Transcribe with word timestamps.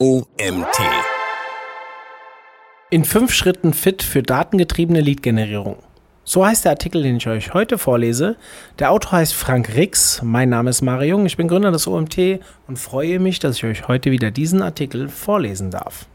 OMT. 0.00 0.78
In 2.88 3.04
fünf 3.04 3.32
Schritten 3.32 3.74
fit 3.74 4.04
für 4.04 4.22
datengetriebene 4.22 5.00
Lead-Generierung. 5.00 5.78
So 6.22 6.46
heißt 6.46 6.64
der 6.66 6.70
Artikel, 6.70 7.02
den 7.02 7.16
ich 7.16 7.26
euch 7.26 7.52
heute 7.52 7.78
vorlese. 7.78 8.36
Der 8.78 8.92
Autor 8.92 9.18
heißt 9.18 9.34
Frank 9.34 9.74
Rix. 9.74 10.22
Mein 10.22 10.50
Name 10.50 10.70
ist 10.70 10.82
Mario 10.82 11.16
Jung. 11.16 11.26
Ich 11.26 11.36
bin 11.36 11.48
Gründer 11.48 11.72
des 11.72 11.88
OMT 11.88 12.38
und 12.68 12.78
freue 12.78 13.18
mich, 13.18 13.40
dass 13.40 13.56
ich 13.56 13.64
euch 13.64 13.88
heute 13.88 14.12
wieder 14.12 14.30
diesen 14.30 14.62
Artikel 14.62 15.08
vorlesen 15.08 15.72
darf. 15.72 16.06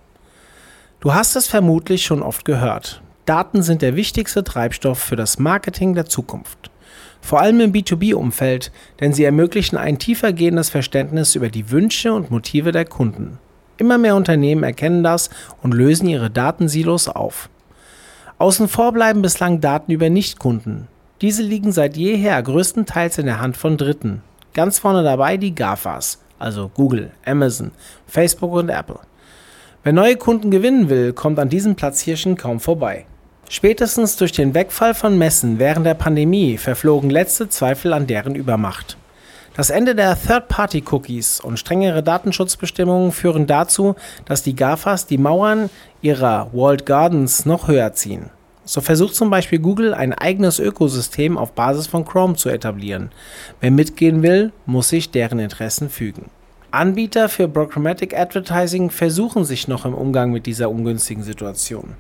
Du 1.01 1.13
hast 1.13 1.35
es 1.35 1.49
vermutlich 1.49 2.05
schon 2.05 2.23
oft 2.23 2.45
gehört. 2.45 3.01
Daten 3.25 3.63
sind 3.63 3.81
der 3.81 3.97
wichtigste 3.97 4.45
Treibstoff 4.45 4.99
für 4.99 5.17
das 5.17 5.39
Marketing 5.39 5.93
der 5.93 6.05
Zukunft. 6.05 6.71
Vor 7.19 7.41
allem 7.41 7.59
im 7.59 7.73
B2B-Umfeld, 7.73 8.71
denn 9.01 9.11
sie 9.11 9.25
ermöglichen 9.25 9.75
ein 9.75 9.99
tiefergehendes 9.99 10.69
Verständnis 10.69 11.35
über 11.35 11.49
die 11.49 11.69
Wünsche 11.69 12.13
und 12.13 12.31
Motive 12.31 12.71
der 12.71 12.85
Kunden. 12.85 13.39
Immer 13.77 13.97
mehr 13.97 14.15
Unternehmen 14.15 14.63
erkennen 14.63 15.03
das 15.03 15.29
und 15.61 15.73
lösen 15.73 16.07
ihre 16.07 16.29
Datensilos 16.29 17.07
auf. 17.07 17.49
Außen 18.37 18.67
vor 18.67 18.91
bleiben 18.91 19.21
bislang 19.21 19.61
Daten 19.61 19.91
über 19.91 20.09
Nichtkunden. 20.09 20.87
Diese 21.21 21.43
liegen 21.43 21.71
seit 21.71 21.95
jeher 21.95 22.41
größtenteils 22.41 23.17
in 23.17 23.25
der 23.25 23.39
Hand 23.39 23.57
von 23.57 23.77
Dritten. 23.77 24.21
Ganz 24.53 24.79
vorne 24.79 25.03
dabei 25.03 25.37
die 25.37 25.55
GAFAs, 25.55 26.19
also 26.37 26.69
Google, 26.73 27.11
Amazon, 27.25 27.71
Facebook 28.05 28.53
und 28.53 28.69
Apple. 28.69 28.99
Wer 29.83 29.93
neue 29.93 30.17
Kunden 30.17 30.51
gewinnen 30.51 30.89
will, 30.89 31.13
kommt 31.13 31.39
an 31.39 31.49
diesem 31.49 31.75
Platzhirschen 31.75 32.37
kaum 32.37 32.59
vorbei. 32.59 33.05
Spätestens 33.49 34.15
durch 34.15 34.31
den 34.31 34.53
Wegfall 34.53 34.93
von 34.93 35.17
Messen 35.17 35.59
während 35.59 35.85
der 35.85 35.93
Pandemie 35.93 36.57
verflogen 36.57 37.09
letzte 37.09 37.49
Zweifel 37.49 37.93
an 37.93 38.07
deren 38.07 38.35
Übermacht. 38.35 38.97
Das 39.55 39.69
Ende 39.69 39.93
der 39.93 40.19
Third-Party-Cookies 40.19 41.39
und 41.39 41.59
strengere 41.59 42.01
Datenschutzbestimmungen 42.01 43.11
führen 43.11 43.45
dazu, 43.45 43.95
dass 44.25 44.41
die 44.41 44.55
GAFAs 44.55 45.05
die 45.05 45.19
Mauern 45.19 45.69
ihrer 46.01 46.51
Walled 46.53 46.87
Gardens 46.87 47.45
noch 47.45 47.67
höher 47.67 47.93
ziehen. 47.93 48.31
So 48.65 48.81
versucht 48.81 49.13
zum 49.13 49.29
Beispiel 49.29 49.59
Google 49.59 49.93
ein 49.93 50.13
eigenes 50.13 50.57
Ökosystem 50.57 51.37
auf 51.37 51.51
Basis 51.51 51.85
von 51.85 52.03
Chrome 52.03 52.35
zu 52.35 52.49
etablieren. 52.49 53.11
Wer 53.59 53.69
mitgehen 53.69 54.23
will, 54.23 54.51
muss 54.65 54.89
sich 54.89 55.11
deren 55.11 55.37
Interessen 55.37 55.91
fügen. 55.91 56.31
Anbieter 56.71 57.29
für 57.29 57.47
Programmatic 57.47 58.17
Advertising 58.17 58.89
versuchen 58.89 59.45
sich 59.45 59.67
noch 59.67 59.85
im 59.85 59.93
Umgang 59.93 60.31
mit 60.31 60.47
dieser 60.47 60.71
ungünstigen 60.71 61.21
Situation. 61.21 61.93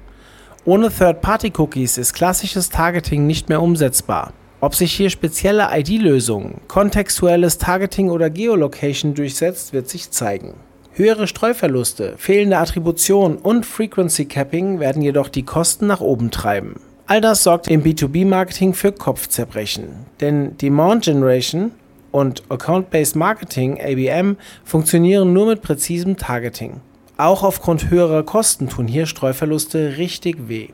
Ohne 0.65 0.89
Third-Party-Cookies 0.89 1.99
ist 1.99 2.13
klassisches 2.13 2.69
Targeting 2.69 3.27
nicht 3.27 3.49
mehr 3.49 3.61
umsetzbar. 3.61 4.33
Ob 4.63 4.75
sich 4.75 4.93
hier 4.93 5.09
spezielle 5.09 5.67
ID-Lösungen, 5.73 6.61
kontextuelles 6.69 7.57
Targeting 7.57 8.09
oder 8.09 8.29
Geolocation 8.29 9.13
durchsetzt, 9.13 9.73
wird 9.73 9.89
sich 9.89 10.09
zeigen. 10.09 10.53
Höhere 10.93 11.27
Streuverluste, 11.27 12.13
fehlende 12.15 12.57
Attribution 12.57 13.35
und 13.35 13.65
Frequency 13.65 14.23
Capping 14.23 14.79
werden 14.79 15.01
jedoch 15.01 15.27
die 15.27 15.43
Kosten 15.43 15.87
nach 15.87 15.99
oben 15.99 16.31
treiben. 16.31 16.79
All 17.07 17.19
das 17.19 17.43
sorgt 17.43 17.67
im 17.67 17.83
B2B-Marketing 17.83 18.73
für 18.73 18.93
Kopfzerbrechen, 18.93 20.05
denn 20.21 20.55
Demand 20.55 21.03
Generation 21.03 21.71
und 22.13 22.43
Account-Based 22.47 23.17
Marketing 23.17 23.81
ABM 23.81 24.37
funktionieren 24.63 25.33
nur 25.33 25.47
mit 25.47 25.61
präzisem 25.61 26.15
Targeting. 26.15 26.79
Auch 27.17 27.43
aufgrund 27.43 27.89
höherer 27.89 28.23
Kosten 28.23 28.69
tun 28.69 28.87
hier 28.87 29.07
Streuverluste 29.07 29.97
richtig 29.97 30.47
weh. 30.47 30.69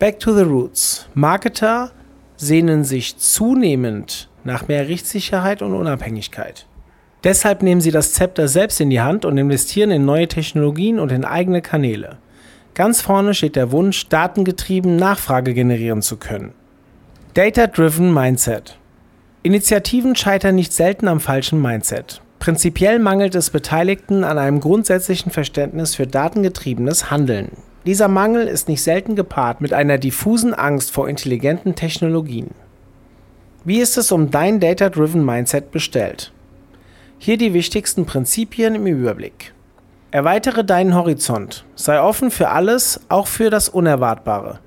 Back 0.00 0.18
to 0.18 0.34
the 0.34 0.42
roots. 0.42 1.06
Marketer 1.14 1.92
sehnen 2.36 2.84
sich 2.84 3.16
zunehmend 3.16 4.28
nach 4.44 4.68
mehr 4.68 4.88
Rechtssicherheit 4.88 5.62
und 5.62 5.74
Unabhängigkeit. 5.74 6.66
Deshalb 7.24 7.62
nehmen 7.62 7.80
sie 7.80 7.90
das 7.90 8.12
Zepter 8.12 8.48
selbst 8.48 8.80
in 8.80 8.90
die 8.90 9.00
Hand 9.00 9.24
und 9.24 9.38
investieren 9.38 9.90
in 9.90 10.04
neue 10.04 10.28
Technologien 10.28 10.98
und 10.98 11.10
in 11.10 11.24
eigene 11.24 11.62
Kanäle. 11.62 12.18
Ganz 12.74 13.00
vorne 13.00 13.34
steht 13.34 13.56
der 13.56 13.72
Wunsch, 13.72 14.08
datengetrieben 14.08 14.96
Nachfrage 14.96 15.54
generieren 15.54 16.02
zu 16.02 16.16
können. 16.16 16.52
Data-Driven 17.32 18.12
Mindset. 18.12 18.78
Initiativen 19.42 20.16
scheitern 20.16 20.54
nicht 20.56 20.72
selten 20.72 21.08
am 21.08 21.20
falschen 21.20 21.62
Mindset. 21.62 22.20
Prinzipiell 22.38 22.98
mangelt 22.98 23.34
es 23.34 23.50
Beteiligten 23.50 24.22
an 24.22 24.36
einem 24.36 24.60
grundsätzlichen 24.60 25.32
Verständnis 25.32 25.94
für 25.94 26.06
datengetriebenes 26.06 27.10
Handeln. 27.10 27.52
Dieser 27.86 28.08
Mangel 28.08 28.48
ist 28.48 28.68
nicht 28.68 28.82
selten 28.82 29.14
gepaart 29.14 29.60
mit 29.60 29.74
einer 29.74 29.98
diffusen 29.98 30.54
Angst 30.54 30.90
vor 30.90 31.06
intelligenten 31.06 31.74
Technologien. 31.74 32.50
Wie 33.64 33.80
ist 33.80 33.98
es 33.98 34.10
um 34.10 34.30
dein 34.30 34.58
Data-Driven 34.58 35.22
Mindset 35.24 35.70
bestellt? 35.70 36.32
Hier 37.18 37.36
die 37.36 37.52
wichtigsten 37.52 38.06
Prinzipien 38.06 38.74
im 38.74 38.86
Überblick. 38.86 39.52
Erweitere 40.10 40.64
deinen 40.64 40.94
Horizont. 40.94 41.66
Sei 41.74 42.00
offen 42.00 42.30
für 42.30 42.48
alles, 42.48 43.00
auch 43.10 43.26
für 43.26 43.50
das 43.50 43.68
Unerwartbare. 43.68 44.60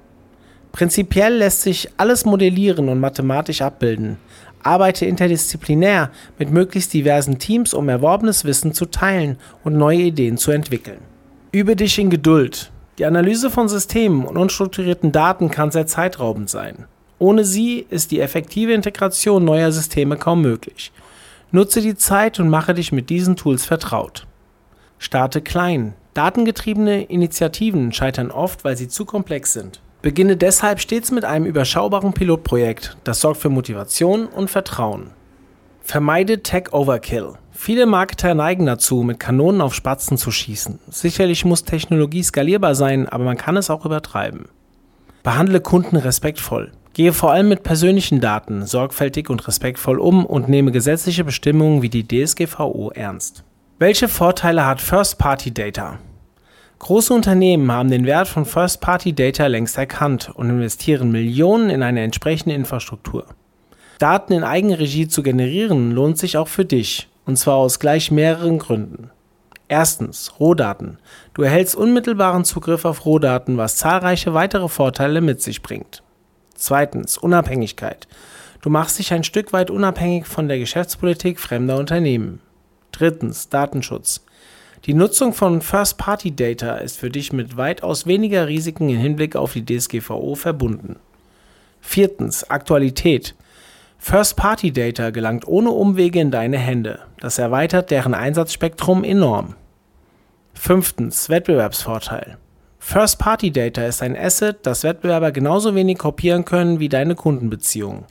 Prinzipiell 0.72 1.38
lässt 1.38 1.63
sich 1.63 1.89
alles 1.97 2.23
modellieren 2.23 2.88
und 2.88 2.99
mathematisch 2.99 3.63
abbilden. 3.63 4.17
Arbeite 4.61 5.07
interdisziplinär 5.07 6.11
mit 6.38 6.51
möglichst 6.51 6.94
diversen 6.94 7.39
Teams, 7.39 7.73
um 7.73 7.89
erworbenes 7.89 8.45
Wissen 8.45 8.73
zu 8.73 8.85
teilen 8.85 9.38
und 9.63 9.75
neue 9.75 10.01
Ideen 10.01 10.38
zu 10.38 10.51
entwickeln. 10.51 10.99
Übe 11.51 11.75
dich 11.75 11.97
in 11.97 12.11
Geduld. 12.11 12.72
Die 12.97 13.06
Analyse 13.06 13.52
von 13.52 13.69
Systemen 13.69 14.25
und 14.25 14.38
unstrukturierten 14.38 15.12
Daten 15.12 15.52
kann 15.52 15.69
sehr 15.69 15.85
zeitraubend 15.85 16.50
sein. 16.50 16.85
Ohne 17.19 17.44
sie 17.44 17.85
ist 17.90 18.12
die 18.12 18.19
effektive 18.19 18.74
Integration 18.74 19.46
neuer 19.46 19.72
Systeme 19.72 20.18
kaum 20.18 20.41
möglich. 20.41 20.91
Nutze 21.52 21.81
die 21.81 21.96
Zeit 21.96 22.40
und 22.40 22.50
mache 22.50 22.74
dich 22.74 22.91
mit 22.91 23.09
diesen 23.09 23.35
Tools 23.35 23.66
vertraut. 23.66 24.25
Starte 24.97 25.41
klein. 25.41 25.94
Datengetriebene 26.16 27.03
Initiativen 27.03 27.94
scheitern 27.94 28.31
oft, 28.31 28.63
weil 28.63 28.75
sie 28.75 28.88
zu 28.88 29.06
komplex 29.06 29.53
sind. 29.53 29.79
Beginne 30.02 30.35
deshalb 30.35 30.79
stets 30.79 31.12
mit 31.12 31.24
einem 31.24 31.46
überschaubaren 31.46 32.14
Pilotprojekt. 32.14 32.97
Das 33.03 33.22
sorgt 33.22 33.40
für 33.40 33.50
Motivation 33.50 34.25
und 34.25 34.50
Vertrauen. 34.50 35.12
Vermeide 35.89 36.43
Tech 36.43 36.73
Overkill. 36.73 37.35
Viele 37.53 37.85
Marketer 37.85 38.33
neigen 38.33 38.65
dazu, 38.65 39.03
mit 39.03 39.21
Kanonen 39.21 39.61
auf 39.61 39.73
Spatzen 39.73 40.17
zu 40.17 40.31
schießen. 40.31 40.79
Sicherlich 40.89 41.45
muss 41.45 41.63
Technologie 41.63 42.23
skalierbar 42.23 42.75
sein, 42.75 43.07
aber 43.07 43.23
man 43.23 43.37
kann 43.37 43.55
es 43.55 43.69
auch 43.69 43.85
übertreiben. 43.85 44.49
Behandle 45.23 45.61
Kunden 45.61 45.95
respektvoll. 45.95 46.73
Gehe 46.91 47.13
vor 47.13 47.31
allem 47.31 47.47
mit 47.47 47.63
persönlichen 47.63 48.19
Daten 48.19 48.65
sorgfältig 48.65 49.29
und 49.29 49.47
respektvoll 49.47 49.99
um 49.99 50.25
und 50.25 50.49
nehme 50.49 50.73
gesetzliche 50.73 51.23
Bestimmungen 51.23 51.81
wie 51.81 51.89
die 51.89 52.05
DSGVO 52.05 52.91
ernst. 52.93 53.45
Welche 53.79 54.09
Vorteile 54.09 54.65
hat 54.65 54.81
First-Party-Data? 54.81 55.99
Große 56.79 57.13
Unternehmen 57.13 57.71
haben 57.71 57.89
den 57.89 58.05
Wert 58.05 58.27
von 58.27 58.43
First-Party-Data 58.43 59.47
längst 59.47 59.77
erkannt 59.77 60.31
und 60.35 60.49
investieren 60.49 61.13
Millionen 61.13 61.69
in 61.69 61.81
eine 61.81 62.01
entsprechende 62.01 62.55
Infrastruktur. 62.55 63.25
Daten 64.00 64.34
in 64.34 64.44
Eigenregie 64.44 65.08
zu 65.08 65.24
generieren 65.24 65.91
lohnt 65.91 66.18
sich 66.18 66.38
auch 66.38 66.47
für 66.47 66.66
dich. 66.66 67.09
Und 67.25 67.38
zwar 67.38 67.56
aus 67.56 67.80
gleich 67.80 68.09
mehreren 68.12 68.58
Gründen. 68.58 69.09
Erstens, 69.68 70.40
Rohdaten. 70.40 70.97
Du 71.34 71.41
erhältst 71.41 71.75
unmittelbaren 71.75 72.46
Zugriff 72.46 72.85
auf 72.85 73.06
Rohdaten, 73.06 73.58
was 73.58 73.75
zahlreiche 73.75 74.34
weitere 74.34 74.69
Vorteile 74.69 75.19
mit 75.19 75.41
sich 75.41 75.62
bringt. 75.62 76.03
Zweitens, 76.56 77.18
Unabhängigkeit. 77.18 78.08
Du 78.62 78.69
machst 78.69 78.97
dich 78.97 79.12
ein 79.13 79.25
Stück 79.25 79.52
weit 79.52 79.69
unabhängig 79.69 80.25
von 80.25 80.47
der 80.47 80.58
Geschäftspolitik 80.58 81.40
fremder 81.40 81.78
Unternehmen. 81.78 82.40
Drittens, 82.91 83.50
Datenschutz. 83.50 84.25
Die 84.85 84.94
Nutzung 84.94 85.34
von 85.34 85.62
First-Party-Data 85.62 86.78
ist 86.78 86.97
für 86.97 87.09
dich 87.09 87.34
mit 87.34 87.58
weitaus 87.58 88.06
weniger 88.06 88.47
Risiken 88.47 88.90
im 88.90 88.97
Hinblick 88.97 89.35
auf 89.35 89.53
die 89.53 89.66
DSGVO 89.66 90.35
verbunden. 90.35 90.96
Viertens, 91.81 92.50
Aktualität. 92.50 93.35
First-Party-Data 93.97 95.09
gelangt 95.09 95.47
ohne 95.47 95.72
Umwege 95.72 96.19
in 96.19 96.31
deine 96.31 96.58
Hände. 96.58 97.00
Das 97.19 97.38
erweitert 97.38 97.91
deren 97.91 98.13
Einsatzspektrum 98.13 99.03
enorm. 99.03 99.56
Fünftens, 100.53 101.29
Wettbewerbsvorteil. 101.29 102.38
First-Party-Data 102.79 103.84
ist 103.84 104.02
ein 104.02 104.16
Asset, 104.16 104.59
das 104.64 104.84
Wettbewerber 104.84 105.32
genauso 105.32 105.76
wenig 105.76 105.97
kopieren 105.97 106.46
können 106.46 106.79
wie 106.79 106.90
deine 106.90 107.16
Kundenbeziehungen. 107.16 108.05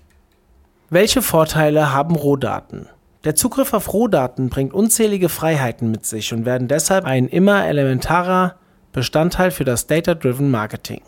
Welche 0.91 1.23
Vorteile 1.23 1.93
haben 1.93 2.15
Rohdaten? 2.15 2.89
Der 3.25 3.35
Zugriff 3.35 3.73
auf 3.73 3.93
Rohdaten 3.93 4.51
bringt 4.51 4.73
unzählige 4.73 5.29
Freiheiten 5.29 5.91
mit 5.91 6.07
sich 6.07 6.33
und 6.33 6.45
werden 6.45 6.69
deshalb 6.69 7.05
ein 7.05 7.27
immer 7.27 7.67
elementarer 7.67 8.57
Bestandteil 8.93 9.51
für 9.51 9.65
das 9.65 9.87
Data-Driven 9.87 10.51
Marketing. 10.51 11.01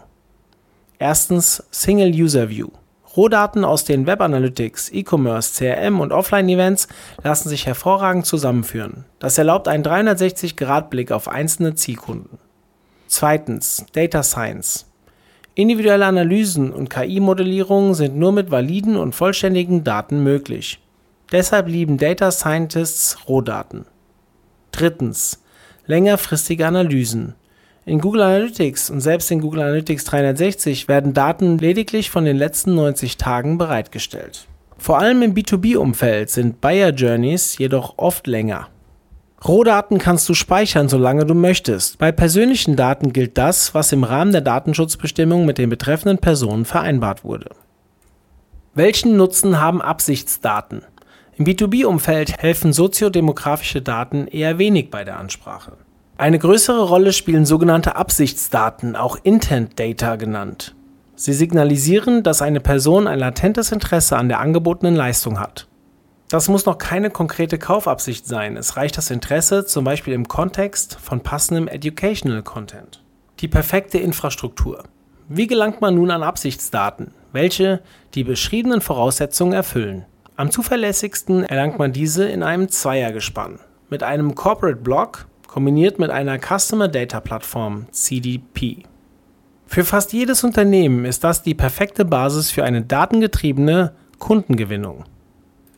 Erstens 0.99 1.63
Single 1.71 2.11
User 2.11 2.49
View. 2.49 2.69
Rohdaten 3.17 3.65
aus 3.65 3.85
den 3.85 4.07
Web 4.07 4.21
Analytics, 4.21 4.91
E-Commerce, 4.93 5.55
CRM 5.55 6.01
und 6.01 6.13
Offline-Events 6.13 6.89
lassen 7.23 7.49
sich 7.49 7.67
hervorragend 7.67 8.27
zusammenführen. 8.27 9.05
Das 9.19 9.39
erlaubt 9.39 9.67
einen 9.67 9.85
360-Grad-Blick 9.85 11.11
auf 11.11 11.29
einzelne 11.29 11.75
Zielkunden. 11.75 12.39
Zweitens, 13.07 13.87
Data 13.93 14.23
Science. 14.23 14.87
Individuelle 15.55 16.07
Analysen 16.07 16.71
und 16.71 16.91
KI-Modellierungen 16.91 17.95
sind 17.95 18.17
nur 18.17 18.31
mit 18.33 18.51
validen 18.51 18.97
und 18.97 19.15
vollständigen 19.15 19.83
Daten 19.83 20.23
möglich. 20.23 20.81
Deshalb 21.33 21.67
lieben 21.67 21.99
Data 21.99 22.31
Scientists 22.31 23.29
Rohdaten. 23.29 23.87
Drittens, 24.71 25.43
längerfristige 25.87 26.67
Analysen. 26.67 27.35
In 27.89 28.01
Google 28.03 28.21
Analytics 28.21 28.91
und 28.91 29.01
selbst 29.01 29.31
in 29.31 29.41
Google 29.41 29.63
Analytics 29.63 30.05
360 30.05 30.89
werden 30.89 31.15
Daten 31.15 31.57
lediglich 31.57 32.11
von 32.11 32.27
den 32.27 32.37
letzten 32.37 32.75
90 32.75 33.17
Tagen 33.17 33.57
bereitgestellt. 33.57 34.47
Vor 34.77 34.99
allem 34.99 35.23
im 35.23 35.33
B2B-Umfeld 35.33 36.29
sind 36.29 36.61
Buyer 36.61 36.91
Journeys 36.91 37.57
jedoch 37.57 37.95
oft 37.97 38.27
länger. 38.27 38.69
Rohdaten 39.43 39.97
kannst 39.97 40.29
du 40.29 40.35
speichern, 40.35 40.91
solange 40.91 41.25
du 41.25 41.33
möchtest. 41.33 41.97
Bei 41.97 42.13
persönlichen 42.13 42.77
Daten 42.77 43.15
gilt 43.15 43.39
das, 43.39 43.73
was 43.75 43.91
im 43.93 44.05
Rahmen 44.05 44.33
der 44.33 44.43
Datenschutzbestimmungen 44.43 45.47
mit 45.47 45.57
den 45.57 45.71
betreffenden 45.71 46.19
Personen 46.19 46.67
vereinbart 46.67 47.25
wurde. 47.25 47.49
Welchen 48.75 49.17
Nutzen 49.17 49.63
haben 49.63 49.81
Absichtsdaten? 49.81 50.83
Im 51.39 51.47
B2B-Umfeld 51.47 52.37
helfen 52.37 52.75
soziodemografische 52.75 53.81
Daten 53.81 54.27
eher 54.27 54.59
wenig 54.59 54.91
bei 54.91 55.05
der 55.05 55.19
Ansprache. 55.19 55.79
Eine 56.21 56.41
größere 56.41 56.83
Rolle 56.83 57.13
spielen 57.13 57.47
sogenannte 57.47 57.95
Absichtsdaten, 57.95 58.97
auch 58.97 59.17
Intent 59.23 59.79
Data 59.79 60.17
genannt. 60.17 60.75
Sie 61.15 61.33
signalisieren, 61.33 62.25
dass 62.25 62.43
eine 62.43 62.59
Person 62.59 63.07
ein 63.07 63.21
latentes 63.21 63.71
Interesse 63.71 64.17
an 64.17 64.29
der 64.29 64.41
angebotenen 64.41 64.97
Leistung 64.97 65.39
hat. 65.39 65.69
Das 66.29 66.49
muss 66.49 66.67
noch 66.67 66.77
keine 66.77 67.11
konkrete 67.11 67.57
Kaufabsicht 67.57 68.27
sein, 68.27 68.57
es 68.57 68.77
reicht 68.77 68.99
das 68.99 69.13
Interesse 69.13 69.65
zum 69.65 69.85
Beispiel 69.85 70.13
im 70.13 70.27
Kontext 70.27 70.99
von 71.01 71.21
passendem 71.21 71.69
Educational 71.69 72.43
Content. 72.43 73.05
Die 73.39 73.49
perfekte 73.49 73.99
Infrastruktur. 73.99 74.83
Wie 75.29 75.47
gelangt 75.47 75.81
man 75.81 75.95
nun 75.95 76.11
an 76.11 76.25
Absichtsdaten, 76.25 77.13
welche 77.31 77.81
die 78.15 78.25
beschriebenen 78.25 78.81
Voraussetzungen 78.81 79.53
erfüllen? 79.53 80.05
Am 80.35 80.51
zuverlässigsten 80.51 81.45
erlangt 81.45 81.79
man 81.79 81.93
diese 81.93 82.25
in 82.25 82.43
einem 82.43 82.69
Zweiergespann 82.69 83.61
mit 83.89 84.03
einem 84.03 84.35
Corporate 84.35 84.81
Block 84.81 85.29
kombiniert 85.49 85.99
mit 85.99 86.11
einer 86.11 86.39
Customer 86.39 86.87
Data 86.87 87.19
Plattform 87.19 87.87
CDP. 87.91 88.85
Für 89.67 89.85
fast 89.85 90.13
jedes 90.13 90.45
Unternehmen 90.45 91.05
ist 91.05 91.25
das 91.25 91.43
die 91.43 91.55
perfekte 91.55 92.05
Basis 92.05 92.53
für 92.53 92.63
eine 92.63 92.83
datengetriebene 92.83 93.93
Kundengewinnung. 94.21 95.05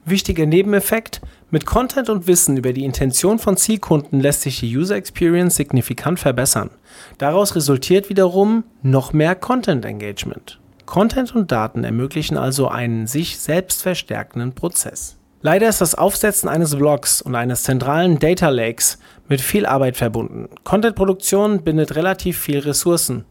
Wichtiger 0.05 0.47
Nebeneffekt, 0.47 1.21
mit 1.51 1.67
Content 1.67 2.09
und 2.09 2.27
Wissen 2.27 2.57
über 2.57 2.73
die 2.73 2.85
Intention 2.85 3.39
von 3.39 3.57
Zielkunden 3.57 4.21
lässt 4.21 4.43
sich 4.43 4.61
die 4.61 4.77
User 4.77 4.97
Experience 4.97 5.57
signifikant 5.57 6.21
verbessern. 6.21 6.71
Daraus 7.19 7.57
resultiert 7.57 8.09
wiederum 8.09 8.65
noch 8.83 9.13
mehr 9.13 9.35
Content 9.35 9.85
Engagement. 9.85 10.61
Content 10.87 11.35
und 11.35 11.53
Daten 11.53 11.85
ermöglichen 11.85 12.37
also 12.37 12.69
einen 12.69 13.07
sich 13.07 13.39
selbst 13.39 13.83
verstärkenden 13.83 14.55
Prozess. 14.55 15.20
Leider 15.43 15.69
ist 15.71 15.81
das 15.81 15.95
Aufsetzen 15.95 16.51
eines 16.51 16.77
Blogs 16.77 17.23
und 17.23 17.35
eines 17.35 17.63
zentralen 17.63 18.19
Data 18.19 18.51
Lakes 18.51 18.99
mit 19.27 19.41
viel 19.41 19.65
Arbeit 19.65 19.97
verbunden. 19.97 20.51
Contentproduktion 20.65 21.63
bindet 21.63 21.97
relativ 21.97 22.39
viel 22.39 22.59
Ressourcen. 22.59 23.25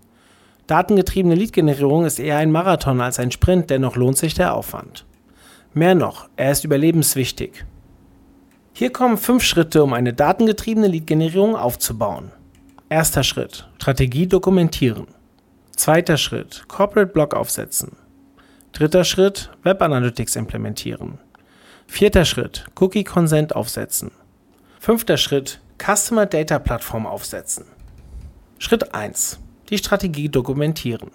Datengetriebene 0.66 1.36
Lead-Generierung 1.36 2.06
ist 2.06 2.20
eher 2.20 2.38
ein 2.38 2.52
Marathon 2.52 3.00
als 3.02 3.20
ein 3.20 3.32
Sprint, 3.32 3.70
dennoch 3.70 3.96
lohnt 3.96 4.18
sich 4.18 4.34
der 4.34 4.56
Aufwand. 4.56 5.06
Mehr 5.74 5.94
noch, 5.94 6.28
er 6.36 6.52
ist 6.52 6.64
überlebenswichtig. 6.64 7.66
Hier 8.74 8.92
kommen 8.92 9.18
fünf 9.18 9.44
Schritte, 9.44 9.84
um 9.84 9.94
eine 9.94 10.14
datengetriebene 10.14 10.88
Lead-Generierung 10.88 11.56
aufzubauen. 11.56 12.32
Erster 12.90 13.22
Schritt: 13.22 13.70
Strategie 13.78 14.26
dokumentieren. 14.26 15.08
Zweiter 15.76 16.18
Schritt: 16.18 16.64
Corporate 16.68 17.12
Blog 17.12 17.36
aufsetzen. 17.36 17.98
Dritter 18.72 19.04
Schritt: 19.04 19.52
Web 19.62 19.82
Analytics 19.84 20.36
implementieren. 20.36 21.20
Vierter 21.92 22.24
Schritt, 22.24 22.66
Cookie 22.80 23.04
Consent 23.04 23.56
aufsetzen. 23.58 24.12
Fünfter 24.80 25.18
Schritt, 25.18 25.60
Customer 25.84 26.26
Data 26.26 26.58
Plattform 26.58 27.06
aufsetzen. 27.06 27.66
Schritt 28.58 28.94
1. 28.94 29.40
Die 29.70 29.78
Strategie 29.78 30.30
dokumentieren. 30.30 31.12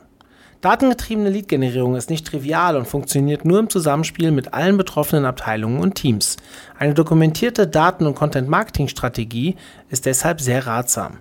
Datengetriebene 0.61 1.31
Lead-Generierung 1.31 1.95
ist 1.95 2.11
nicht 2.11 2.27
trivial 2.27 2.77
und 2.77 2.87
funktioniert 2.87 3.47
nur 3.47 3.61
im 3.61 3.71
Zusammenspiel 3.71 4.31
mit 4.31 4.53
allen 4.53 4.77
betroffenen 4.77 5.25
Abteilungen 5.25 5.81
und 5.81 5.95
Teams. 5.95 6.37
Eine 6.79 6.93
dokumentierte 6.93 7.67
Daten- 7.67 8.07
und 8.07 8.17
Content-Marketing-Strategie 8.17 9.57
ist 9.89 10.05
deshalb 10.05 10.41
sehr 10.41 10.67
ratsam. 10.67 11.19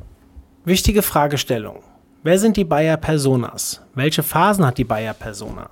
Wichtige 0.66 1.04
Fragestellung. 1.04 1.84
Wer 2.24 2.40
sind 2.40 2.58
die 2.58 2.66
Buyer 2.66 2.98
Personas? 2.98 3.82
Welche 3.94 4.24
Phasen 4.24 4.66
hat 4.66 4.78
die 4.78 4.84
Buyer 4.84 5.14
Persona? 5.14 5.70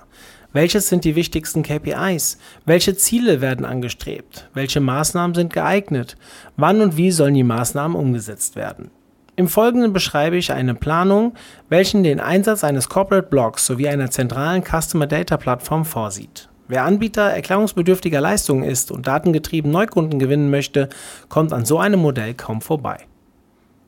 Welches 0.52 0.88
sind 0.88 1.04
die 1.04 1.16
wichtigsten 1.16 1.62
KPIs? 1.62 2.36
Welche 2.66 2.94
Ziele 2.94 3.40
werden 3.40 3.64
angestrebt? 3.64 4.50
Welche 4.52 4.80
Maßnahmen 4.80 5.34
sind 5.34 5.52
geeignet? 5.52 6.16
Wann 6.56 6.82
und 6.82 6.98
wie 6.98 7.10
sollen 7.10 7.32
die 7.32 7.42
Maßnahmen 7.42 7.96
umgesetzt 7.96 8.54
werden? 8.54 8.90
Im 9.34 9.48
Folgenden 9.48 9.94
beschreibe 9.94 10.36
ich 10.36 10.52
eine 10.52 10.74
Planung, 10.74 11.32
welchen 11.70 12.02
den 12.02 12.20
Einsatz 12.20 12.64
eines 12.64 12.90
Corporate 12.90 13.28
Blogs 13.28 13.64
sowie 13.64 13.88
einer 13.88 14.10
zentralen 14.10 14.62
Customer 14.62 15.06
Data 15.06 15.38
Plattform 15.38 15.86
vorsieht. 15.86 16.50
Wer 16.68 16.84
Anbieter 16.84 17.22
erklärungsbedürftiger 17.22 18.20
Leistungen 18.20 18.64
ist 18.64 18.92
und 18.92 19.06
datengetrieben 19.06 19.70
Neukunden 19.70 20.18
gewinnen 20.18 20.50
möchte, 20.50 20.90
kommt 21.30 21.54
an 21.54 21.64
so 21.64 21.78
einem 21.78 22.00
Modell 22.00 22.34
kaum 22.34 22.60
vorbei. 22.60 22.98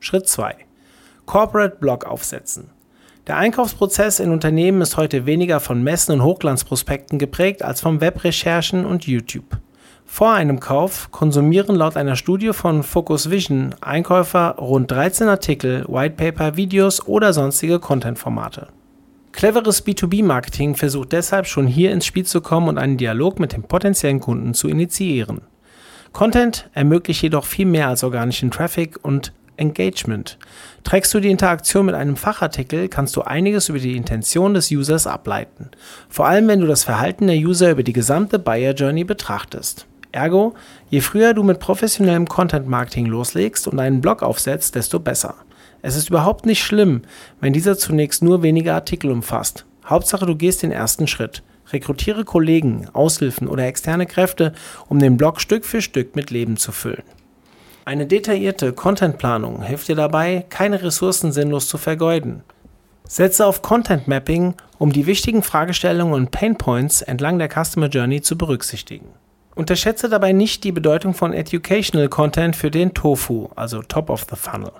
Schritt 0.00 0.28
2. 0.28 0.56
Corporate 1.26 1.76
Blog 1.76 2.06
aufsetzen. 2.06 2.70
Der 3.26 3.38
Einkaufsprozess 3.38 4.20
in 4.20 4.30
Unternehmen 4.30 4.82
ist 4.82 4.98
heute 4.98 5.24
weniger 5.24 5.58
von 5.58 5.82
Messen 5.82 6.12
und 6.12 6.22
Hochglanzprospekten 6.22 7.18
geprägt 7.18 7.62
als 7.62 7.80
von 7.80 8.02
Webrecherchen 8.02 8.84
und 8.84 9.06
YouTube. 9.06 9.58
Vor 10.04 10.34
einem 10.34 10.60
Kauf 10.60 11.10
konsumieren 11.10 11.74
laut 11.74 11.96
einer 11.96 12.16
Studie 12.16 12.52
von 12.52 12.82
Focus 12.82 13.30
Vision 13.30 13.74
Einkäufer 13.80 14.56
rund 14.58 14.90
13 14.90 15.26
Artikel, 15.28 15.86
Whitepaper, 15.88 16.58
Videos 16.58 17.06
oder 17.06 17.32
sonstige 17.32 17.78
Content-Formate. 17.78 18.68
Cleveres 19.32 19.86
B2B-Marketing 19.86 20.74
versucht 20.74 21.12
deshalb 21.12 21.46
schon 21.46 21.66
hier 21.66 21.92
ins 21.92 22.04
Spiel 22.04 22.26
zu 22.26 22.42
kommen 22.42 22.68
und 22.68 22.76
einen 22.76 22.98
Dialog 22.98 23.40
mit 23.40 23.54
dem 23.54 23.62
potenziellen 23.62 24.20
Kunden 24.20 24.52
zu 24.52 24.68
initiieren. 24.68 25.40
Content 26.12 26.68
ermöglicht 26.74 27.22
jedoch 27.22 27.46
viel 27.46 27.66
mehr 27.66 27.88
als 27.88 28.04
organischen 28.04 28.50
Traffic 28.50 28.98
und 29.02 29.32
Engagement. 29.56 30.38
Trägst 30.82 31.12
du 31.14 31.20
die 31.20 31.30
Interaktion 31.30 31.86
mit 31.86 31.94
einem 31.94 32.16
Fachartikel, 32.16 32.88
kannst 32.88 33.16
du 33.16 33.22
einiges 33.22 33.68
über 33.68 33.78
die 33.78 33.96
Intention 33.96 34.54
des 34.54 34.70
Users 34.70 35.06
ableiten. 35.06 35.70
Vor 36.08 36.26
allem, 36.26 36.48
wenn 36.48 36.60
du 36.60 36.66
das 36.66 36.84
Verhalten 36.84 37.26
der 37.26 37.36
User 37.36 37.70
über 37.70 37.82
die 37.82 37.92
gesamte 37.92 38.38
Buyer 38.38 38.74
Journey 38.74 39.04
betrachtest. 39.04 39.86
Ergo, 40.12 40.54
je 40.90 41.00
früher 41.00 41.34
du 41.34 41.42
mit 41.42 41.58
professionellem 41.58 42.28
Content 42.28 42.68
Marketing 42.68 43.06
loslegst 43.06 43.66
und 43.66 43.80
einen 43.80 44.00
Blog 44.00 44.22
aufsetzt, 44.22 44.74
desto 44.74 45.00
besser. 45.00 45.34
Es 45.82 45.96
ist 45.96 46.08
überhaupt 46.08 46.46
nicht 46.46 46.62
schlimm, 46.62 47.02
wenn 47.40 47.52
dieser 47.52 47.76
zunächst 47.76 48.22
nur 48.22 48.42
wenige 48.42 48.72
Artikel 48.72 49.10
umfasst. 49.10 49.66
Hauptsache, 49.84 50.24
du 50.24 50.36
gehst 50.36 50.62
den 50.62 50.72
ersten 50.72 51.06
Schritt. 51.06 51.42
Rekrutiere 51.72 52.24
Kollegen, 52.24 52.88
Aushilfen 52.92 53.48
oder 53.48 53.66
externe 53.66 54.06
Kräfte, 54.06 54.52
um 54.88 54.98
den 54.98 55.16
Blog 55.16 55.40
Stück 55.40 55.64
für 55.64 55.82
Stück 55.82 56.14
mit 56.14 56.30
Leben 56.30 56.56
zu 56.56 56.72
füllen. 56.72 57.02
Eine 57.86 58.06
detaillierte 58.06 58.72
Contentplanung 58.72 59.62
hilft 59.62 59.88
dir 59.88 59.96
dabei, 59.96 60.46
keine 60.48 60.82
Ressourcen 60.82 61.32
sinnlos 61.32 61.68
zu 61.68 61.76
vergeuden. 61.76 62.42
Setze 63.06 63.44
auf 63.44 63.60
Content 63.60 64.08
Mapping, 64.08 64.54
um 64.78 64.90
die 64.90 65.04
wichtigen 65.04 65.42
Fragestellungen 65.42 66.14
und 66.14 66.30
Painpoints 66.30 67.02
entlang 67.02 67.38
der 67.38 67.50
Customer 67.50 67.88
Journey 67.88 68.22
zu 68.22 68.38
berücksichtigen. 68.38 69.08
Unterschätze 69.54 70.08
dabei 70.08 70.32
nicht 70.32 70.64
die 70.64 70.72
Bedeutung 70.72 71.12
von 71.12 71.34
Educational 71.34 72.08
Content 72.08 72.56
für 72.56 72.70
den 72.70 72.94
TOFU, 72.94 73.50
also 73.54 73.82
Top 73.82 74.08
of 74.08 74.26
the 74.30 74.36
Funnel. 74.36 74.72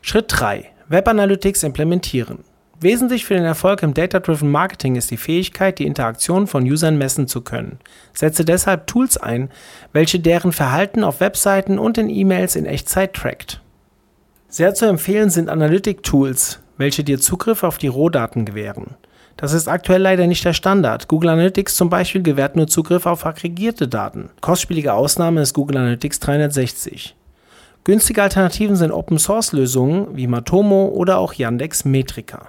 Schritt 0.00 0.26
3. 0.28 0.70
Web 0.88 1.06
Analytics 1.06 1.62
implementieren. 1.62 2.44
Wesentlich 2.80 3.24
für 3.24 3.34
den 3.34 3.44
Erfolg 3.44 3.82
im 3.82 3.92
Data-Driven 3.92 4.52
Marketing 4.52 4.94
ist 4.94 5.10
die 5.10 5.16
Fähigkeit, 5.16 5.80
die 5.80 5.86
Interaktion 5.86 6.46
von 6.46 6.62
Usern 6.62 6.96
messen 6.96 7.26
zu 7.26 7.40
können. 7.40 7.80
Setze 8.14 8.44
deshalb 8.44 8.86
Tools 8.86 9.16
ein, 9.16 9.50
welche 9.92 10.20
deren 10.20 10.52
Verhalten 10.52 11.02
auf 11.02 11.18
Webseiten 11.18 11.80
und 11.80 11.98
in 11.98 12.08
E-Mails 12.08 12.54
in 12.54 12.66
Echtzeit 12.66 13.14
trackt. 13.14 13.60
Sehr 14.48 14.74
zu 14.74 14.86
empfehlen 14.86 15.28
sind 15.28 15.48
Analytic-Tools, 15.48 16.60
welche 16.76 17.02
dir 17.02 17.18
Zugriff 17.18 17.64
auf 17.64 17.78
die 17.78 17.88
Rohdaten 17.88 18.44
gewähren. 18.44 18.94
Das 19.36 19.52
ist 19.52 19.66
aktuell 19.66 20.02
leider 20.02 20.28
nicht 20.28 20.44
der 20.44 20.52
Standard. 20.52 21.08
Google 21.08 21.30
Analytics 21.30 21.74
zum 21.74 21.90
Beispiel 21.90 22.22
gewährt 22.22 22.54
nur 22.54 22.68
Zugriff 22.68 23.06
auf 23.06 23.26
aggregierte 23.26 23.88
Daten. 23.88 24.30
Kostspielige 24.40 24.92
Ausnahme 24.92 25.42
ist 25.42 25.52
Google 25.52 25.78
Analytics 25.78 26.20
360. 26.20 27.16
Günstige 27.82 28.22
Alternativen 28.22 28.76
sind 28.76 28.92
Open-Source-Lösungen 28.92 30.16
wie 30.16 30.28
Matomo 30.28 30.86
oder 30.86 31.18
auch 31.18 31.34
Yandex 31.34 31.84
Metrica. 31.84 32.48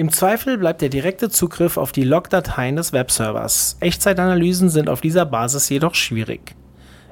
Im 0.00 0.10
Zweifel 0.10 0.56
bleibt 0.56 0.80
der 0.80 0.88
direkte 0.88 1.28
Zugriff 1.28 1.76
auf 1.76 1.92
die 1.92 2.04
Logdateien 2.04 2.74
des 2.74 2.94
Webservers. 2.94 3.76
Echtzeitanalysen 3.80 4.70
sind 4.70 4.88
auf 4.88 5.02
dieser 5.02 5.26
Basis 5.26 5.68
jedoch 5.68 5.94
schwierig. 5.94 6.54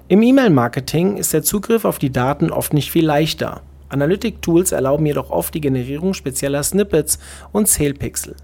Im 0.08 0.22
E-Mail-Marketing 0.22 1.18
ist 1.18 1.34
der 1.34 1.42
Zugriff 1.42 1.84
auf 1.84 1.98
die 1.98 2.10
Daten 2.10 2.50
oft 2.50 2.72
nicht 2.72 2.90
viel 2.90 3.04
leichter. 3.04 3.60
Analytic-Tools 3.90 4.72
erlauben 4.72 5.04
jedoch 5.04 5.28
oft 5.28 5.52
die 5.52 5.60
Generierung 5.60 6.14
spezieller 6.14 6.62
Snippets 6.62 7.18
und 7.52 7.68
Zählpixel, 7.68 8.36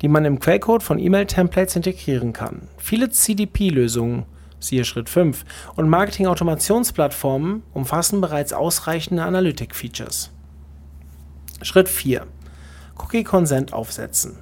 die 0.00 0.08
man 0.08 0.24
im 0.24 0.40
Quellcode 0.40 0.82
von 0.82 0.98
E-Mail-Templates 0.98 1.76
integrieren 1.76 2.32
kann. 2.32 2.62
Viele 2.78 3.08
CDP-Lösungen 3.10 4.24
siehe 4.58 4.84
Schritt 4.84 5.10
5, 5.10 5.44
und 5.76 5.88
Marketing-Automationsplattformen 5.88 7.62
umfassen 7.72 8.20
bereits 8.20 8.52
ausreichende 8.52 9.22
Analytic-Features. 9.22 10.32
Schritt 11.62 11.88
4. 11.88 12.26
Cookie-Consent 12.96 13.72
aufsetzen. 13.72 14.38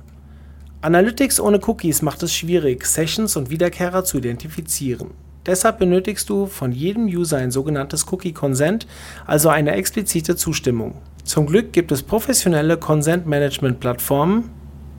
Analytics 0.82 1.40
ohne 1.40 1.60
Cookies 1.66 2.02
macht 2.02 2.22
es 2.22 2.34
schwierig, 2.34 2.86
Sessions 2.86 3.36
und 3.36 3.50
Wiederkehrer 3.50 4.04
zu 4.04 4.18
identifizieren. 4.18 5.10
Deshalb 5.46 5.78
benötigst 5.78 6.28
du 6.28 6.46
von 6.46 6.72
jedem 6.72 7.06
User 7.06 7.38
ein 7.38 7.50
sogenanntes 7.50 8.06
Cookie 8.10 8.32
Consent, 8.32 8.86
also 9.26 9.48
eine 9.48 9.72
explizite 9.72 10.36
Zustimmung. 10.36 10.94
Zum 11.24 11.46
Glück 11.46 11.72
gibt 11.72 11.92
es 11.92 12.02
professionelle 12.02 12.76
Consent 12.76 13.26
Management 13.26 13.80
Plattformen, 13.80 14.50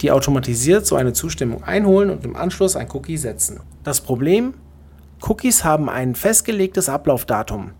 die 0.01 0.11
automatisiert 0.11 0.85
so 0.85 0.95
eine 0.95 1.13
Zustimmung 1.13 1.63
einholen 1.63 2.09
und 2.09 2.25
im 2.25 2.35
Anschluss 2.35 2.75
ein 2.75 2.87
Cookie 2.91 3.17
setzen. 3.17 3.59
Das 3.83 4.01
Problem? 4.01 4.55
Cookies 5.21 5.63
haben 5.63 5.89
ein 5.89 6.15
festgelegtes 6.15 6.89
Ablaufdatum. 6.89 7.71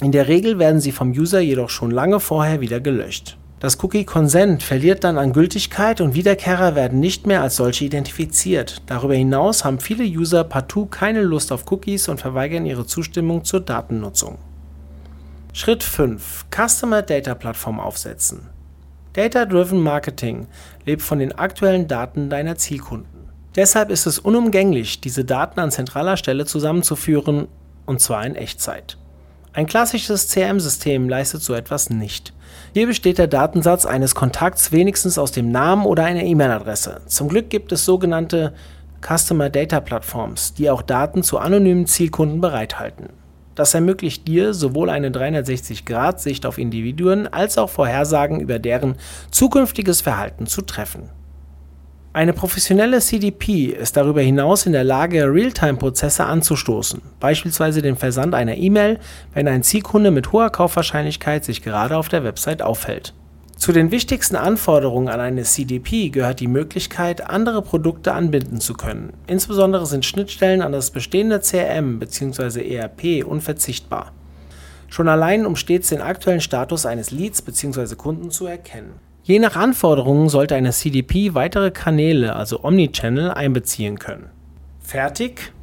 In 0.00 0.12
der 0.12 0.28
Regel 0.28 0.58
werden 0.58 0.80
sie 0.80 0.92
vom 0.92 1.10
User 1.10 1.40
jedoch 1.40 1.70
schon 1.70 1.90
lange 1.90 2.20
vorher 2.20 2.60
wieder 2.60 2.80
gelöscht. 2.80 3.36
Das 3.64 3.82
Cookie 3.82 4.04
Consent 4.04 4.62
verliert 4.62 5.04
dann 5.04 5.16
an 5.16 5.32
Gültigkeit 5.32 6.02
und 6.02 6.14
Wiederkehrer 6.14 6.74
werden 6.74 7.00
nicht 7.00 7.26
mehr 7.26 7.40
als 7.40 7.56
solche 7.56 7.86
identifiziert. 7.86 8.82
Darüber 8.84 9.14
hinaus 9.14 9.64
haben 9.64 9.80
viele 9.80 10.04
User 10.04 10.44
partout 10.44 10.88
keine 10.88 11.22
Lust 11.22 11.50
auf 11.50 11.72
Cookies 11.72 12.10
und 12.10 12.20
verweigern 12.20 12.66
ihre 12.66 12.84
Zustimmung 12.84 13.42
zur 13.42 13.60
Datennutzung. 13.60 14.36
Schritt 15.54 15.82
5. 15.82 16.44
Customer 16.54 17.00
Data 17.00 17.34
Plattform 17.34 17.80
aufsetzen. 17.80 18.50
Data-Driven 19.14 19.80
Marketing 19.80 20.46
lebt 20.84 21.00
von 21.00 21.18
den 21.18 21.32
aktuellen 21.32 21.88
Daten 21.88 22.28
deiner 22.28 22.56
Zielkunden. 22.56 23.30
Deshalb 23.56 23.88
ist 23.88 24.04
es 24.04 24.18
unumgänglich, 24.18 25.00
diese 25.00 25.24
Daten 25.24 25.58
an 25.58 25.70
zentraler 25.70 26.18
Stelle 26.18 26.44
zusammenzuführen, 26.44 27.48
und 27.86 28.02
zwar 28.02 28.26
in 28.26 28.34
Echtzeit. 28.34 28.98
Ein 29.56 29.66
klassisches 29.66 30.30
CRM-System 30.30 31.08
leistet 31.08 31.40
so 31.40 31.54
etwas 31.54 31.88
nicht. 31.88 32.32
Hier 32.72 32.88
besteht 32.88 33.18
der 33.18 33.28
Datensatz 33.28 33.86
eines 33.86 34.16
Kontakts 34.16 34.72
wenigstens 34.72 35.16
aus 35.16 35.30
dem 35.30 35.52
Namen 35.52 35.86
oder 35.86 36.02
einer 36.04 36.24
E-Mail-Adresse. 36.24 37.02
Zum 37.06 37.28
Glück 37.28 37.50
gibt 37.50 37.70
es 37.70 37.84
sogenannte 37.84 38.52
Customer 39.00 39.50
Data 39.50 39.78
Platforms, 39.78 40.54
die 40.54 40.70
auch 40.70 40.82
Daten 40.82 41.22
zu 41.22 41.38
anonymen 41.38 41.86
Zielkunden 41.86 42.40
bereithalten. 42.40 43.10
Das 43.54 43.74
ermöglicht 43.74 44.26
dir 44.26 44.54
sowohl 44.54 44.90
eine 44.90 45.10
360-Grad-Sicht 45.10 46.46
auf 46.46 46.58
Individuen 46.58 47.32
als 47.32 47.56
auch 47.56 47.70
Vorhersagen 47.70 48.40
über 48.40 48.58
deren 48.58 48.96
zukünftiges 49.30 50.00
Verhalten 50.00 50.48
zu 50.48 50.62
treffen. 50.62 51.10
Eine 52.14 52.32
professionelle 52.32 53.00
CDP 53.00 53.64
ist 53.70 53.96
darüber 53.96 54.20
hinaus 54.20 54.66
in 54.66 54.72
der 54.72 54.84
Lage, 54.84 55.24
Realtime-Prozesse 55.24 56.24
anzustoßen, 56.24 57.02
beispielsweise 57.18 57.82
den 57.82 57.96
Versand 57.96 58.36
einer 58.36 58.56
E-Mail, 58.56 59.00
wenn 59.32 59.48
ein 59.48 59.64
Zielkunde 59.64 60.12
mit 60.12 60.30
hoher 60.30 60.50
Kaufwahrscheinlichkeit 60.50 61.44
sich 61.44 61.60
gerade 61.60 61.96
auf 61.96 62.08
der 62.08 62.22
Website 62.22 62.62
aufhält. 62.62 63.14
Zu 63.56 63.72
den 63.72 63.90
wichtigsten 63.90 64.36
Anforderungen 64.36 65.08
an 65.08 65.18
eine 65.18 65.42
CDP 65.42 66.10
gehört 66.10 66.38
die 66.38 66.46
Möglichkeit, 66.46 67.28
andere 67.28 67.62
Produkte 67.62 68.12
anbinden 68.12 68.60
zu 68.60 68.74
können. 68.74 69.12
Insbesondere 69.26 69.86
sind 69.86 70.04
Schnittstellen 70.04 70.62
an 70.62 70.70
das 70.70 70.92
bestehende 70.92 71.40
CRM 71.40 71.98
bzw. 71.98 72.76
ERP 72.76 73.26
unverzichtbar. 73.26 74.12
Schon 74.88 75.08
allein, 75.08 75.46
um 75.46 75.56
stets 75.56 75.88
den 75.88 76.00
aktuellen 76.00 76.40
Status 76.40 76.86
eines 76.86 77.10
Leads 77.10 77.42
bzw. 77.42 77.96
Kunden 77.96 78.30
zu 78.30 78.46
erkennen. 78.46 79.00
Je 79.26 79.38
nach 79.38 79.56
Anforderungen 79.56 80.28
sollte 80.28 80.54
eine 80.54 80.70
CDP 80.70 81.32
weitere 81.32 81.70
Kanäle, 81.70 82.36
also 82.36 82.62
Omnichannel, 82.62 83.30
einbeziehen 83.30 83.98
können. 83.98 84.28
Fertig? 84.80 85.54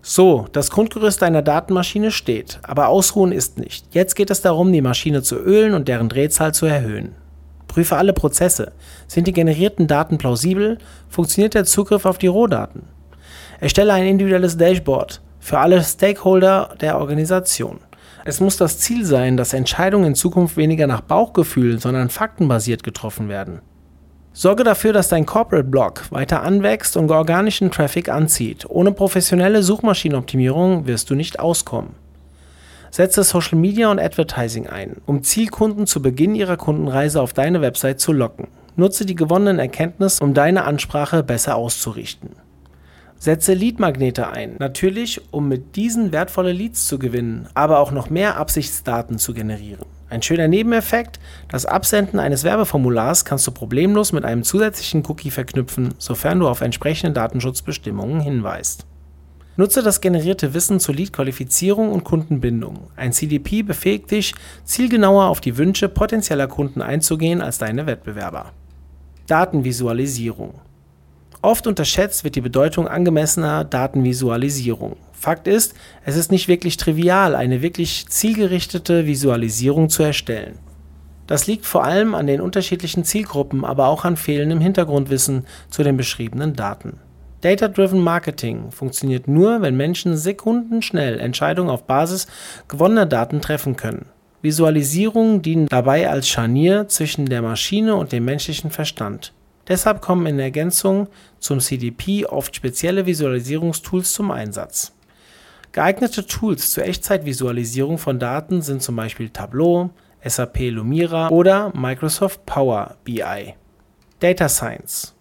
So, 0.00 0.46
das 0.52 0.70
Grundgerüst 0.70 1.20
deiner 1.20 1.42
Datenmaschine 1.42 2.10
steht, 2.10 2.58
aber 2.62 2.88
ausruhen 2.88 3.32
ist 3.32 3.58
nicht. 3.58 3.94
Jetzt 3.94 4.14
geht 4.14 4.30
es 4.30 4.40
darum, 4.40 4.72
die 4.72 4.80
Maschine 4.80 5.22
zu 5.22 5.36
ölen 5.36 5.74
und 5.74 5.88
deren 5.88 6.08
Drehzahl 6.08 6.54
zu 6.54 6.64
erhöhen. 6.64 7.14
Prüfe 7.68 7.96
alle 7.96 8.14
Prozesse. 8.14 8.72
Sind 9.06 9.26
die 9.26 9.34
generierten 9.34 9.86
Daten 9.86 10.16
plausibel? 10.16 10.78
Funktioniert 11.10 11.52
der 11.52 11.66
Zugriff 11.66 12.06
auf 12.06 12.16
die 12.16 12.28
Rohdaten? 12.28 12.84
Erstelle 13.60 13.92
ein 13.92 14.06
individuelles 14.06 14.56
Dashboard 14.56 15.20
für 15.38 15.58
alle 15.58 15.82
Stakeholder 15.82 16.76
der 16.80 16.98
Organisation. 16.98 17.80
Es 18.24 18.40
muss 18.40 18.56
das 18.56 18.78
Ziel 18.78 19.04
sein, 19.04 19.36
dass 19.36 19.52
Entscheidungen 19.52 20.06
in 20.06 20.14
Zukunft 20.14 20.56
weniger 20.56 20.86
nach 20.86 21.00
Bauchgefühl, 21.00 21.80
sondern 21.80 22.08
faktenbasiert 22.08 22.82
getroffen 22.82 23.28
werden. 23.28 23.60
Sorge 24.32 24.64
dafür, 24.64 24.92
dass 24.92 25.08
dein 25.08 25.26
Corporate 25.26 25.68
Blog 25.68 26.04
weiter 26.10 26.42
anwächst 26.42 26.96
und 26.96 27.10
organischen 27.10 27.70
Traffic 27.70 28.08
anzieht. 28.08 28.64
Ohne 28.68 28.92
professionelle 28.92 29.62
Suchmaschinenoptimierung 29.62 30.86
wirst 30.86 31.10
du 31.10 31.14
nicht 31.14 31.38
auskommen. 31.38 31.90
Setze 32.90 33.24
Social 33.24 33.58
Media 33.58 33.90
und 33.90 33.98
Advertising 33.98 34.66
ein, 34.66 35.02
um 35.06 35.22
Zielkunden 35.22 35.86
zu 35.86 36.00
Beginn 36.00 36.34
ihrer 36.34 36.56
Kundenreise 36.56 37.20
auf 37.20 37.32
deine 37.32 37.60
Website 37.60 38.00
zu 38.00 38.12
locken. 38.12 38.48
Nutze 38.76 39.04
die 39.04 39.14
gewonnenen 39.14 39.58
Erkenntnisse, 39.58 40.22
um 40.24 40.32
deine 40.32 40.64
Ansprache 40.64 41.22
besser 41.22 41.56
auszurichten. 41.56 42.30
Setze 43.22 43.54
Leadmagnete 43.54 44.30
ein, 44.30 44.56
natürlich 44.58 45.20
um 45.30 45.46
mit 45.46 45.76
diesen 45.76 46.10
wertvolle 46.10 46.50
Leads 46.50 46.88
zu 46.88 46.98
gewinnen, 46.98 47.46
aber 47.54 47.78
auch 47.78 47.92
noch 47.92 48.10
mehr 48.10 48.36
Absichtsdaten 48.36 49.16
zu 49.16 49.32
generieren. 49.32 49.86
Ein 50.10 50.22
schöner 50.22 50.48
Nebeneffekt, 50.48 51.20
das 51.48 51.64
Absenden 51.64 52.18
eines 52.18 52.42
Werbeformulars 52.42 53.24
kannst 53.24 53.46
du 53.46 53.52
problemlos 53.52 54.10
mit 54.10 54.24
einem 54.24 54.42
zusätzlichen 54.42 55.04
Cookie 55.06 55.30
verknüpfen, 55.30 55.94
sofern 55.98 56.40
du 56.40 56.48
auf 56.48 56.62
entsprechende 56.62 57.12
Datenschutzbestimmungen 57.12 58.18
hinweist. 58.18 58.86
Nutze 59.56 59.84
das 59.84 60.00
generierte 60.00 60.52
Wissen 60.52 60.80
zur 60.80 60.96
Lead-Qualifizierung 60.96 61.92
und 61.92 62.02
Kundenbindung. 62.02 62.90
Ein 62.96 63.12
CDP 63.12 63.62
befähigt 63.62 64.10
dich, 64.10 64.34
zielgenauer 64.64 65.26
auf 65.26 65.40
die 65.40 65.56
Wünsche 65.58 65.88
potenzieller 65.88 66.48
Kunden 66.48 66.82
einzugehen 66.82 67.40
als 67.40 67.58
deine 67.58 67.86
Wettbewerber. 67.86 68.50
Datenvisualisierung 69.28 70.54
Oft 71.42 71.66
unterschätzt 71.66 72.22
wird 72.22 72.36
die 72.36 72.40
Bedeutung 72.40 72.86
angemessener 72.86 73.64
Datenvisualisierung. 73.64 74.94
Fakt 75.12 75.48
ist, 75.48 75.74
es 76.04 76.16
ist 76.16 76.30
nicht 76.30 76.46
wirklich 76.46 76.76
trivial, 76.76 77.34
eine 77.34 77.62
wirklich 77.62 78.06
zielgerichtete 78.08 79.06
Visualisierung 79.06 79.88
zu 79.88 80.04
erstellen. 80.04 80.60
Das 81.26 81.48
liegt 81.48 81.66
vor 81.66 81.82
allem 81.82 82.14
an 82.14 82.28
den 82.28 82.40
unterschiedlichen 82.40 83.04
Zielgruppen, 83.04 83.64
aber 83.64 83.88
auch 83.88 84.04
an 84.04 84.16
fehlendem 84.16 84.60
Hintergrundwissen 84.60 85.44
zu 85.68 85.82
den 85.82 85.96
beschriebenen 85.96 86.54
Daten. 86.54 87.00
Data-Driven 87.40 88.00
Marketing 88.00 88.70
funktioniert 88.70 89.26
nur, 89.26 89.62
wenn 89.62 89.76
Menschen 89.76 90.16
sekundenschnell 90.16 91.18
Entscheidungen 91.18 91.70
auf 91.70 91.88
Basis 91.88 92.28
gewonnener 92.68 93.06
Daten 93.06 93.40
treffen 93.40 93.74
können. 93.74 94.06
Visualisierungen 94.42 95.42
dienen 95.42 95.66
dabei 95.66 96.08
als 96.08 96.28
Scharnier 96.28 96.86
zwischen 96.86 97.26
der 97.26 97.42
Maschine 97.42 97.96
und 97.96 98.12
dem 98.12 98.24
menschlichen 98.24 98.70
Verstand. 98.70 99.32
Deshalb 99.68 100.00
kommen 100.00 100.26
in 100.26 100.38
Ergänzung 100.38 101.08
zum 101.38 101.60
CDP 101.60 102.26
oft 102.26 102.54
spezielle 102.54 103.06
Visualisierungstools 103.06 104.12
zum 104.12 104.30
Einsatz. 104.30 104.92
Geeignete 105.72 106.26
Tools 106.26 106.70
zur 106.72 106.84
Echtzeitvisualisierung 106.84 107.96
von 107.96 108.18
Daten 108.18 108.60
sind 108.60 108.82
zum 108.82 108.96
Beispiel 108.96 109.30
Tableau, 109.30 109.90
SAP 110.24 110.70
Lumira 110.70 111.28
oder 111.30 111.72
Microsoft 111.74 112.44
Power 112.44 112.96
BI. 113.04 113.54
Data 114.20 114.48
Science. 114.48 115.14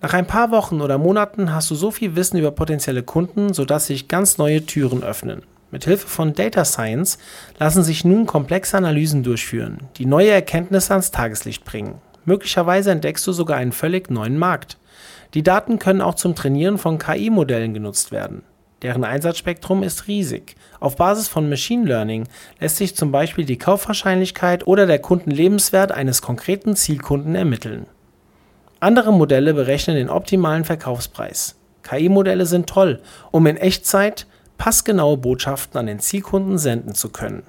Nach 0.00 0.14
ein 0.14 0.26
paar 0.26 0.50
Wochen 0.50 0.80
oder 0.80 0.98
Monaten 0.98 1.54
hast 1.54 1.70
du 1.70 1.76
so 1.76 1.92
viel 1.92 2.16
Wissen 2.16 2.36
über 2.36 2.50
potenzielle 2.50 3.04
Kunden, 3.04 3.54
sodass 3.54 3.86
sich 3.86 4.08
ganz 4.08 4.36
neue 4.36 4.66
Türen 4.66 5.04
öffnen. 5.04 5.42
Mit 5.70 5.84
Hilfe 5.84 6.08
von 6.08 6.34
Data 6.34 6.64
Science 6.64 7.18
lassen 7.58 7.84
sich 7.84 8.04
nun 8.04 8.26
komplexe 8.26 8.76
Analysen 8.76 9.22
durchführen, 9.22 9.78
die 9.96 10.04
neue 10.04 10.30
Erkenntnisse 10.30 10.90
ans 10.90 11.12
Tageslicht 11.12 11.64
bringen. 11.64 11.94
Möglicherweise 12.24 12.90
entdeckst 12.90 13.26
du 13.26 13.32
sogar 13.32 13.56
einen 13.56 13.72
völlig 13.72 14.10
neuen 14.10 14.38
Markt. 14.38 14.78
Die 15.34 15.42
Daten 15.42 15.78
können 15.78 16.00
auch 16.00 16.14
zum 16.14 16.34
Trainieren 16.34 16.78
von 16.78 16.98
KI-Modellen 16.98 17.74
genutzt 17.74 18.12
werden. 18.12 18.42
Deren 18.82 19.04
Einsatzspektrum 19.04 19.82
ist 19.82 20.08
riesig. 20.08 20.56
Auf 20.80 20.96
Basis 20.96 21.28
von 21.28 21.48
Machine 21.48 21.86
Learning 21.86 22.26
lässt 22.58 22.76
sich 22.76 22.96
zum 22.96 23.12
Beispiel 23.12 23.44
die 23.44 23.58
Kaufwahrscheinlichkeit 23.58 24.66
oder 24.66 24.86
der 24.86 24.98
Kundenlebenswert 24.98 25.92
eines 25.92 26.20
konkreten 26.20 26.74
Zielkunden 26.74 27.34
ermitteln. 27.34 27.86
Andere 28.80 29.12
Modelle 29.12 29.54
berechnen 29.54 29.96
den 29.96 30.10
optimalen 30.10 30.64
Verkaufspreis. 30.64 31.54
KI-Modelle 31.84 32.46
sind 32.46 32.68
toll, 32.68 33.00
um 33.30 33.46
in 33.46 33.56
Echtzeit 33.56 34.26
passgenaue 34.58 35.16
Botschaften 35.16 35.78
an 35.78 35.86
den 35.86 36.00
Zielkunden 36.00 36.58
senden 36.58 36.94
zu 36.94 37.10
können. 37.10 37.44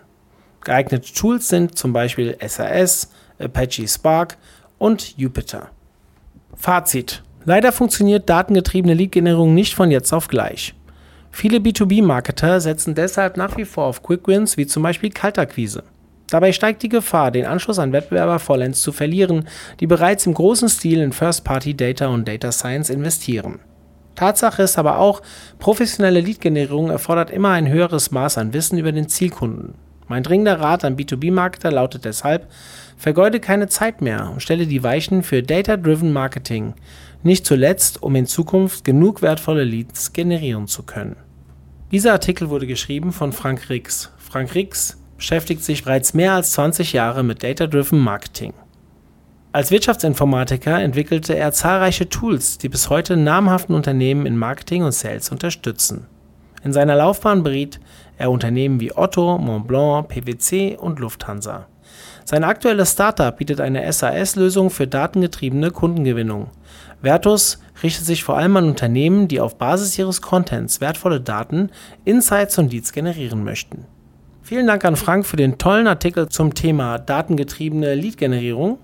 Geeignete 0.61 1.11
Tools 1.13 1.49
sind 1.49 1.77
zum 1.77 1.93
Beispiel 1.93 2.37
SAS, 2.47 3.09
Apache 3.39 3.87
Spark 3.87 4.37
und 4.83 5.17
Jupyter. 5.17 5.69
Fazit. 6.57 7.23
Leider 7.45 7.71
funktioniert 7.71 8.29
datengetriebene 8.29 8.93
Lead-Generierung 8.93 9.53
nicht 9.53 9.75
von 9.75 9.91
jetzt 9.91 10.11
auf 10.11 10.27
gleich. 10.27 10.75
Viele 11.31 11.59
B2B-Marketer 11.59 12.59
setzen 12.59 12.93
deshalb 12.93 13.37
nach 13.37 13.55
wie 13.55 13.63
vor 13.63 13.85
auf 13.85 14.03
Quick-Wins 14.03 14.57
wie 14.57 14.67
zum 14.67 14.83
Beispiel 14.83 15.09
Kaltakquise. 15.09 15.83
Dabei 16.29 16.51
steigt 16.51 16.83
die 16.83 16.89
Gefahr, 16.89 17.31
den 17.31 17.45
Anschluss 17.45 17.79
an 17.79 17.93
Wettbewerber 17.93 18.39
vollends 18.39 18.81
zu 18.81 18.91
verlieren, 18.91 19.47
die 19.79 19.87
bereits 19.87 20.25
im 20.25 20.33
großen 20.33 20.67
Stil 20.67 20.99
in 20.99 21.13
First-Party-Data 21.13 22.07
und 22.07 22.27
Data 22.27 22.51
Science 22.51 22.89
investieren. 22.89 23.59
Tatsache 24.15 24.63
ist 24.63 24.77
aber 24.77 24.99
auch, 24.99 25.21
professionelle 25.59 26.19
Lead-Generierung 26.19 26.89
erfordert 26.89 27.31
immer 27.31 27.51
ein 27.51 27.69
höheres 27.69 28.11
Maß 28.11 28.37
an 28.37 28.51
Wissen 28.51 28.77
über 28.77 28.91
den 28.91 29.07
Zielkunden. 29.07 29.75
Mein 30.07 30.23
dringender 30.23 30.59
Rat 30.59 30.83
an 30.83 30.95
B2B-Marketer 30.95 31.71
lautet 31.71 32.05
deshalb, 32.05 32.49
vergeude 32.97 33.39
keine 33.39 33.67
Zeit 33.67 34.01
mehr 34.01 34.29
und 34.31 34.41
stelle 34.41 34.67
die 34.67 34.83
Weichen 34.83 35.23
für 35.23 35.43
Data-Driven 35.43 36.11
Marketing, 36.11 36.73
nicht 37.23 37.45
zuletzt, 37.45 38.03
um 38.03 38.15
in 38.15 38.25
Zukunft 38.25 38.83
genug 38.83 39.21
wertvolle 39.21 39.63
Leads 39.63 40.13
generieren 40.13 40.67
zu 40.67 40.83
können. 40.83 41.15
Dieser 41.91 42.11
Artikel 42.11 42.49
wurde 42.49 42.67
geschrieben 42.67 43.11
von 43.11 43.31
Frank 43.31 43.69
Rix. 43.69 44.11
Frank 44.17 44.55
Rix 44.55 44.97
beschäftigt 45.17 45.63
sich 45.63 45.83
bereits 45.83 46.13
mehr 46.13 46.33
als 46.33 46.51
20 46.51 46.91
Jahre 46.93 47.23
mit 47.23 47.43
Data-Driven 47.43 47.99
Marketing. 47.99 48.53
Als 49.53 49.69
Wirtschaftsinformatiker 49.69 50.81
entwickelte 50.81 51.35
er 51.35 51.51
zahlreiche 51.51 52.09
Tools, 52.09 52.57
die 52.57 52.69
bis 52.69 52.89
heute 52.89 53.15
namhaften 53.15 53.75
Unternehmen 53.75 54.25
in 54.25 54.35
Marketing 54.35 54.83
und 54.83 54.93
Sales 54.93 55.29
unterstützen. 55.29 56.07
In 56.63 56.73
seiner 56.73 56.95
Laufbahn 56.95 57.43
beriet 57.43 57.79
er 58.17 58.31
Unternehmen 58.31 58.79
wie 58.79 58.95
Otto, 58.95 59.37
Montblanc, 59.37 60.07
PwC 60.07 60.77
und 60.77 60.99
Lufthansa. 60.99 61.67
Sein 62.25 62.43
aktuelles 62.43 62.93
Startup 62.93 63.35
bietet 63.35 63.59
eine 63.59 63.91
SAS-Lösung 63.91 64.69
für 64.69 64.87
datengetriebene 64.87 65.71
Kundengewinnung. 65.71 66.47
Vertus 67.01 67.59
richtet 67.83 68.05
sich 68.05 68.23
vor 68.23 68.37
allem 68.37 68.55
an 68.55 68.65
Unternehmen, 68.65 69.27
die 69.27 69.41
auf 69.41 69.57
Basis 69.57 69.97
ihres 69.97 70.21
Contents 70.21 70.79
wertvolle 70.79 71.19
Daten, 71.19 71.69
Insights 72.05 72.57
und 72.57 72.71
Leads 72.71 72.93
generieren 72.93 73.43
möchten. 73.43 73.85
Vielen 74.41 74.67
Dank 74.67 74.85
an 74.85 74.95
Frank 74.95 75.25
für 75.25 75.37
den 75.37 75.57
tollen 75.57 75.87
Artikel 75.87 76.29
zum 76.29 76.53
Thema 76.53 76.97
datengetriebene 76.97 77.95
Lead-Generierung 77.95 78.77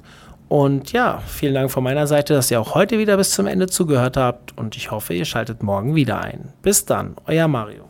und 0.49 0.91
ja, 0.91 1.21
vielen 1.27 1.53
Dank 1.53 1.71
von 1.71 1.83
meiner 1.83 2.07
Seite, 2.07 2.33
dass 2.33 2.49
ihr 2.51 2.59
auch 2.59 2.75
heute 2.75 2.97
wieder 2.97 3.17
bis 3.17 3.31
zum 3.31 3.45
Ende 3.47 3.67
zugehört 3.67 4.17
habt 4.17 4.57
und 4.57 4.75
ich 4.75 4.91
hoffe, 4.91 5.13
ihr 5.13 5.25
schaltet 5.25 5.63
morgen 5.63 5.95
wieder 5.95 6.21
ein. 6.21 6.53
Bis 6.63 6.85
dann, 6.85 7.15
euer 7.27 7.47
Mario. 7.47 7.88